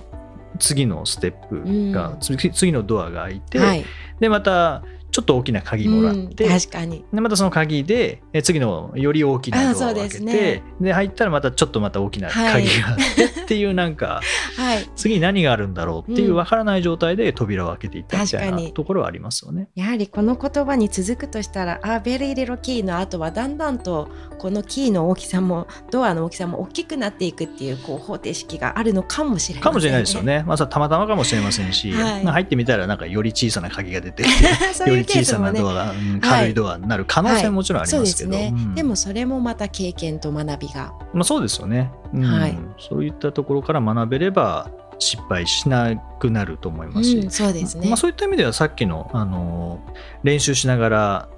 [0.59, 3.85] 次のステップが、うん次次のドアが開いて、はい。
[4.21, 4.83] でまた
[5.15, 7.05] ちょっと大きな鍵もらって、うん確かに。
[7.13, 14.21] でまたその鍵でえ次のより大きなドアを開けてねで入ったらまたちょっとまた大きな鍵があってっていうなんか
[14.59, 14.91] はい。
[14.97, 19.69] 次何があるんだろうっていううん分からない状態で扉を開けていったみたいなところはありますよね。
[19.77, 24.09] やはりこの言葉に続くとしたら、あ、ベリーリロキーの後はだんだんと
[24.39, 30.23] このキーの大きさもドアの大きさも大きくなっていくっていうこう方程式があるのかもしれない、かもしれないですよ。
[30.23, 30.43] ね。
[30.47, 35.71] まあ、たまたまかもしれませんし、 はいまあ入ってみたらなんかより小さな鍵が出てより 小さなド。
[35.71, 40.93] アが、うん軽いドアになる可能性ももちろんありますけど、ですね、うんでもそれもまた経験と学びが。
[41.13, 47.89] まあ、そうですよね、うんはいそういったところから学べれば失敗しなくなると思いますし、うん、そうですね。
[47.89, 49.81] まあ、そういった意味ではさっきの、あの
[50.23, 51.29] 練習しながら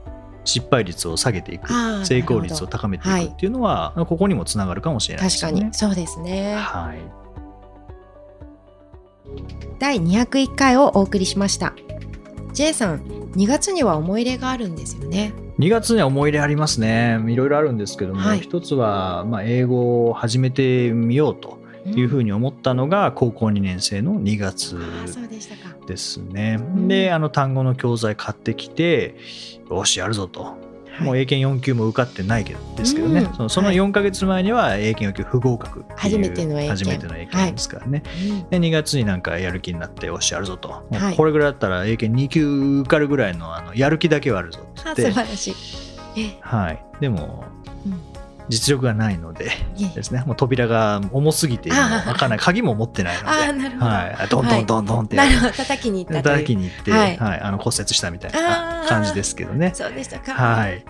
[0.45, 1.73] 失敗率を下げていく
[2.05, 5.55] 成功率を高めていくっていうのは、ここにもつながるかもしれないですよね。
[5.55, 6.55] 確かにそうですね。
[6.55, 6.99] はい、
[9.79, 11.75] 第201回をお送りしました。
[12.57, 13.01] J さん、
[13.35, 15.35] 2月には思い入れがあるんですよね。
[15.59, 24.75] 2月には思い入れありますねいろいろあるんですけども、はい一つは、まあ、英語を始めてみようというふうに思ったのが高校2年生の2月
[25.87, 26.57] ですね。
[26.57, 29.17] んであの単語の教材買ってきて
[29.71, 30.57] よしやるぞと。
[31.01, 33.35] もうはい英検4級も受かってないけどですけどね、うん。
[33.35, 33.77] そのそのはい。
[33.77, 37.53] 4か月前には英検4級不合格初めての英検。
[37.53, 38.49] ですからね、うん。
[38.51, 41.17] で2月になんかやる気になってよしやるぞと、はい。
[41.17, 45.03] これぐらいだったら英検2級受かるぐらいのあのやる気だけはあるぞあって。
[45.03, 45.55] 素晴らしい。
[46.19, 47.45] え、はい、でも、
[47.85, 48.16] うん
[48.49, 49.51] 実力がないので
[49.95, 50.23] ですね。
[50.27, 52.39] もう扉が重すぎて開かない。
[52.39, 53.27] 鍵も持ってないので。
[53.79, 56.23] はい、ドンドンドンドンって、叩きに行った。
[56.23, 57.15] 叩きに行って、ははい。
[57.15, 59.73] いあの骨折したみたいな感じですけどね。
[59.75, 60.33] そうでしたか。
[60.33, 60.85] はい、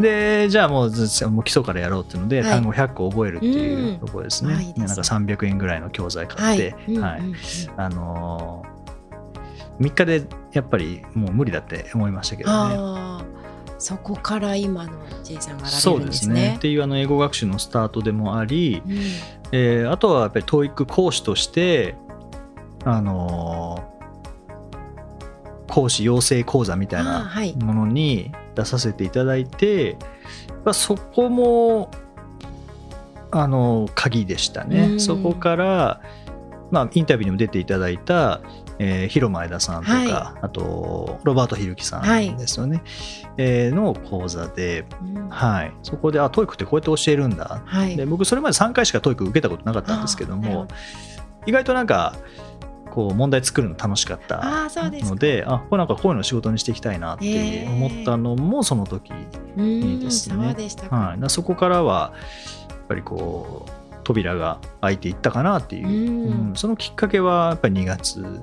[0.00, 2.50] でじゃあもうずもう基礎からやろうっていうので、はい。
[2.50, 4.54] 単語100個覚えるっていううんところですね。
[4.54, 4.86] あいいですね。
[4.86, 7.22] なんか300円ぐらいの教材は買って、はい。
[7.76, 13.17] あのー、3日でやっぱりもう無理だって思いましたけどね。
[13.78, 16.10] そこから今の J さんがられそうるんでね。
[16.10, 16.58] ですすねっ。
[16.58, 18.92] ていうあの英語学習のスタートでもあり、うん
[19.52, 21.94] えーあとはやっぱり TOEIC 講師として、
[22.84, 23.98] あのー
[25.68, 27.54] 講師養成講座みたいなはい。
[27.56, 29.96] ものに出させていただいて、
[30.64, 31.90] まあ、そこも
[33.30, 34.86] あの鍵でしたうね。
[34.96, 36.00] んそこから、
[36.70, 38.40] まあ、インタビューにも出ていただいた、
[38.78, 42.28] えー、ヒロ前田さんとか、はあとロバート・ヒルキさはい。
[42.28, 42.82] んですよね、
[43.36, 45.28] えーの講座で、うん。
[45.28, 47.62] はい、そこであ TOEIC ってこうやって教えるんだ。
[47.64, 47.96] はい。
[47.96, 50.68] で僕それまで3回しか TOEIC 受けたことなかったんですけども
[51.46, 52.14] 意外となんか
[52.90, 54.68] こう問題作るの楽しかった。
[54.74, 59.12] のであこれなんかこういうの仕事にしていきたいなって思ったのもその時、
[59.56, 60.96] うんいいですねそうでしたか。
[60.96, 62.12] はい、そこからは
[62.68, 63.70] やっぱりこう
[64.04, 66.48] 扉が開いていったかなっていう、うん。
[66.48, 66.56] うん。
[66.56, 68.40] そのきっかけはやっぱり2月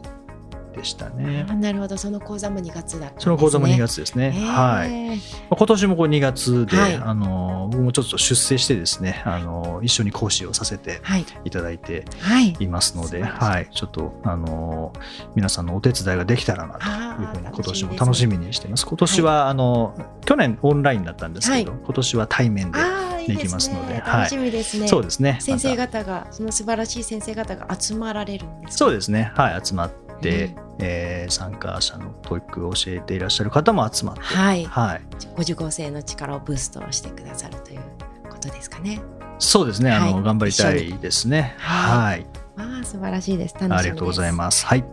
[0.76, 1.54] でしたねあ。
[1.54, 3.14] なるほど、その講座も2月だね。
[3.18, 4.32] その講座も2月ですね。
[4.32, 5.20] へーはい。
[5.50, 11.26] 今年もこう2月で、はいあの僕もちょっと出世してですね、あの一緒に講師をさせてはい。
[11.46, 12.56] いただいてはい。
[12.60, 14.94] いますので、素晴らしいはい、ちょっとあの
[15.36, 16.76] 皆さんのお手伝いができたらな
[17.16, 18.86] というふうに今年も楽しみにしています。
[18.86, 19.96] 今年は、あの
[20.26, 22.80] 去年オンラインだったんですけど、は今年は対面で、
[23.28, 24.00] できますのでね。
[24.06, 24.88] はい楽しみですね。
[24.88, 25.38] そうですね。
[25.42, 28.86] 先生方が、その素晴らしい先生方が集まられるんですか？
[28.86, 29.32] そうですね。
[29.36, 34.66] はい、集まって、うんえー参加者の TOEIC を教えていらっしゃる方も集まって、はい。
[34.66, 35.02] はい、
[35.36, 37.82] ご受講生の力をブーストしてくださるという
[38.30, 39.02] ことですかね。
[39.40, 39.92] そうですね。
[39.92, 41.56] あの、はい頑張りたいですね。
[41.58, 43.56] ははい、ああ、素晴らしいです。
[43.56, 43.76] 楽しみ。
[43.76, 44.66] ありがとうございます。
[44.66, 44.86] はい。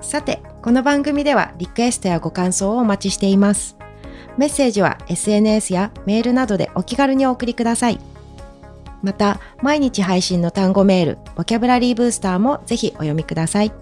[0.00, 3.76] さて、この番組ではリクエストやご感想をお待ちしています。
[4.38, 7.98] メッセージは SNS やメールなどでお気軽にお送りください。
[9.02, 13.72] また、毎日配信の単語メール、ボキャブラリーブースターもぜひお読みください。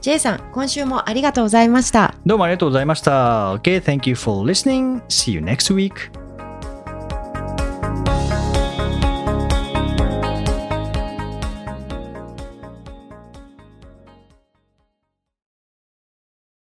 [0.00, 2.14] J さん、今週もありがとうございました。
[2.24, 3.54] どうもありがとうございました。
[3.54, 5.02] Okay, thank you for listening.
[5.08, 6.25] See you next week.